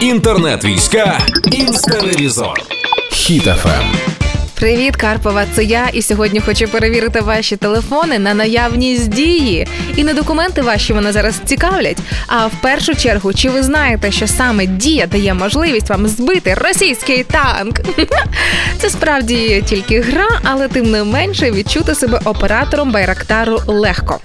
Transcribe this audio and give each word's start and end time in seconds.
Інтернет-війська 0.00 1.20
Інстаревізор. 1.52 2.60
Хіт-ФМ. 3.12 3.84
Привіт, 4.54 4.96
Карпова, 4.96 5.44
це 5.54 5.64
я, 5.64 5.88
і 5.92 6.02
сьогодні 6.02 6.40
хочу 6.40 6.68
перевірити 6.68 7.20
ваші 7.20 7.56
телефони 7.56 8.18
на 8.18 8.34
наявність 8.34 9.08
дії. 9.08 9.66
І 9.96 10.04
не 10.04 10.14
документи 10.14 10.62
ваші 10.62 10.94
мене 10.94 11.12
зараз 11.12 11.40
цікавлять. 11.44 11.98
А 12.26 12.46
в 12.46 12.52
першу 12.62 12.94
чергу, 12.94 13.32
чи 13.32 13.50
ви 13.50 13.62
знаєте, 13.62 14.10
що 14.10 14.26
саме 14.26 14.66
дія 14.66 15.06
дає 15.06 15.34
можливість 15.34 15.90
вам 15.90 16.08
збити 16.08 16.54
російський 16.54 17.24
танк? 17.24 17.80
Це 18.78 18.90
справді 18.90 19.64
тільки 19.66 20.00
гра, 20.00 20.28
але 20.42 20.68
тим 20.68 20.90
не 20.90 21.04
менше 21.04 21.50
відчути 21.50 21.94
себе 21.94 22.20
оператором 22.24 22.92
Байрактару 22.92 23.60
легко. 23.66 24.20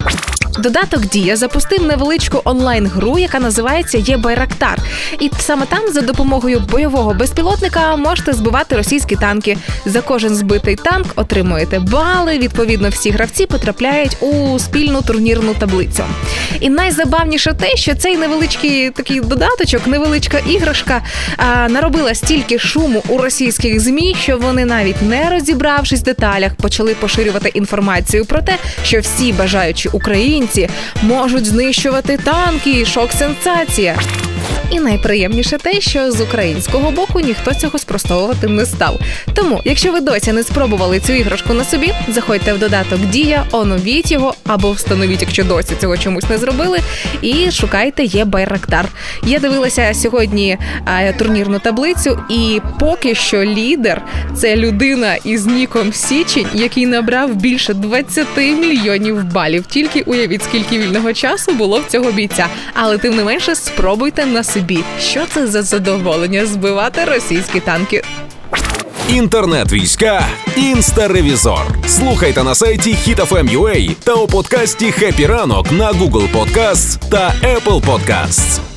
Додаток 0.59 1.01
Дія 1.01 1.35
запустив 1.35 1.85
невеличку 1.85 2.41
онлайн-гру, 2.43 3.17
яка 3.17 3.39
називається 3.39 3.97
Є 3.97 4.17
Байрактар. 4.17 4.79
І 5.19 5.31
саме 5.39 5.65
там, 5.65 5.93
за 5.93 6.01
допомогою 6.01 6.59
бойового 6.59 7.13
безпілотника, 7.13 7.95
можете 7.95 8.33
збивати 8.33 8.75
російські 8.75 9.15
танки. 9.15 9.57
За 9.85 10.01
кожен 10.01 10.35
збитий 10.35 10.75
танк 10.75 11.07
отримуєте 11.15 11.79
бали. 11.79 12.37
Відповідно, 12.37 12.89
всі 12.89 13.11
гравці 13.11 13.45
потрапляють 13.45 14.17
у 14.21 14.59
спільну 14.59 15.01
турнірну 15.01 15.53
таблицю. 15.53 16.03
І 16.59 16.69
найзабавніше 16.69 17.53
те, 17.53 17.75
що 17.75 17.95
цей 17.95 18.17
невеличкий 18.17 18.89
такий 18.89 19.19
додаточок, 19.19 19.87
невеличка 19.87 20.39
іграшка, 20.39 21.01
а, 21.37 21.69
наробила 21.69 22.15
стільки 22.15 22.59
шуму 22.59 23.03
у 23.09 23.17
російських 23.17 23.79
змі, 23.79 24.15
що 24.21 24.37
вони 24.37 24.65
навіть 24.65 25.01
не 25.01 25.29
розібравшись 25.29 25.99
в 25.99 26.03
деталях, 26.03 26.55
почали 26.55 26.93
поширювати 26.93 27.49
інформацію 27.49 28.25
про 28.25 28.41
те, 28.41 28.57
що 28.83 28.99
всі 28.99 29.33
бажаючі 29.33 29.89
українці 30.45 30.69
можуть 31.03 31.45
знищувати 31.45 32.17
танки. 32.17 32.85
Шок 32.85 33.11
сенсація. 33.11 33.97
І 34.71 34.79
найприємніше 34.79 35.57
те, 35.57 35.81
що 35.81 36.11
з 36.11 36.21
українського 36.21 36.91
боку 36.91 37.19
ніхто 37.19 37.53
цього 37.53 37.79
спростовувати 37.79 38.47
не 38.47 38.65
став. 38.65 38.99
Тому, 39.33 39.61
якщо 39.65 39.91
ви 39.91 39.99
досі 39.99 40.31
не 40.31 40.43
спробували 40.43 40.99
цю 40.99 41.13
іграшку 41.13 41.53
на 41.53 41.63
собі, 41.63 41.93
заходьте 42.07 42.53
в 42.53 42.59
додаток 42.59 42.99
Дія, 42.99 43.45
оновіть 43.51 44.11
його 44.11 44.35
або 44.47 44.71
встановіть, 44.71 45.21
якщо 45.21 45.43
досі 45.43 45.73
цього 45.81 45.97
чомусь 45.97 46.29
не 46.29 46.37
зробили, 46.37 46.79
і 47.21 47.51
шукайте 47.51 48.03
є 48.03 48.25
Байрактар. 48.25 48.85
Я 49.23 49.39
дивилася 49.39 49.93
сьогодні 49.93 50.57
а, 50.85 51.11
турнірну 51.11 51.59
таблицю, 51.59 52.19
і 52.29 52.61
поки 52.79 53.15
що 53.15 53.43
лідер 53.43 54.01
це 54.35 54.55
людина 54.55 55.15
із 55.15 55.45
ніком 55.45 55.93
Січень, 55.93 56.47
який 56.53 56.85
набрав 56.85 57.35
більше 57.35 57.73
20 57.73 58.27
мільйонів 58.37 59.23
балів. 59.23 59.65
Тільки 59.65 60.01
уявіть, 60.01 60.43
скільки 60.43 60.79
вільного 60.79 61.13
часу 61.13 61.51
було 61.51 61.79
в 61.79 61.91
цього 61.91 62.11
бійця. 62.11 62.47
Але 62.73 62.97
тим 62.97 63.15
не 63.15 63.23
менше 63.23 63.55
спробуйте 63.55 64.25
на 64.35 64.43
собі, 64.43 64.83
що 64.99 65.25
це 65.33 65.47
за 65.47 65.63
задоволення 65.63 66.45
збивати 66.45 67.05
російські 67.05 67.59
танки. 67.59 68.03
Інтернет-війська 69.09 70.27
інстаревізор. 70.55 71.67
Слухайте 71.87 72.43
на 72.43 72.55
сайті 72.55 72.97
HitFM.ua 73.07 73.95
та 74.03 74.13
у 74.13 74.27
подкасті 74.27 74.91
«Хеппі 74.91 75.25
ранок» 75.25 75.71
на 75.71 75.91
Google 75.91 76.31
Podcasts 76.33 77.09
та 77.09 77.33
Apple 77.43 77.81
Podcasts. 77.81 78.74